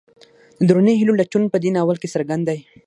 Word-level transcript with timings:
د 0.59 0.61
دروني 0.69 0.93
هیلو 0.97 1.19
لټون 1.21 1.43
په 1.49 1.57
دې 1.63 1.69
ناول 1.77 1.97
کې 1.99 2.11
څرګند 2.13 2.43
دی. 2.49 2.59